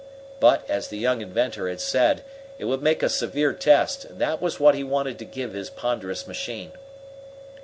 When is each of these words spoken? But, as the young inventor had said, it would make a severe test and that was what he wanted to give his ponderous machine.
But, 0.39 0.67
as 0.67 0.87
the 0.87 0.97
young 0.97 1.21
inventor 1.21 1.69
had 1.69 1.79
said, 1.79 2.23
it 2.57 2.65
would 2.65 2.81
make 2.81 3.03
a 3.03 3.07
severe 3.07 3.53
test 3.53 4.05
and 4.05 4.17
that 4.17 4.41
was 4.41 4.59
what 4.59 4.73
he 4.73 4.83
wanted 4.83 5.19
to 5.19 5.25
give 5.25 5.53
his 5.53 5.69
ponderous 5.69 6.25
machine. 6.25 6.71